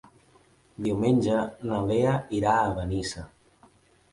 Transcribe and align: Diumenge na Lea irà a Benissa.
Diumenge 0.85 1.43
na 1.73 1.81
Lea 1.91 2.15
irà 2.41 2.57
a 2.63 2.75
Benissa. 2.81 3.27